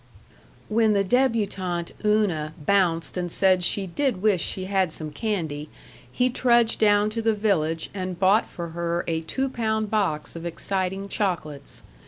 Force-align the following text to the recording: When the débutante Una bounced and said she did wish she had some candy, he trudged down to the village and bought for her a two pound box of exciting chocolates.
When 0.67 0.93
the 0.93 1.03
débutante 1.03 1.91
Una 2.03 2.55
bounced 2.65 3.17
and 3.17 3.31
said 3.31 3.61
she 3.61 3.85
did 3.85 4.19
wish 4.19 4.41
she 4.41 4.65
had 4.65 4.91
some 4.91 5.11
candy, 5.11 5.69
he 6.11 6.31
trudged 6.31 6.79
down 6.79 7.11
to 7.11 7.21
the 7.21 7.35
village 7.35 7.91
and 7.93 8.19
bought 8.19 8.47
for 8.47 8.69
her 8.69 9.03
a 9.07 9.21
two 9.21 9.47
pound 9.47 9.91
box 9.91 10.35
of 10.35 10.43
exciting 10.43 11.07
chocolates. 11.07 11.83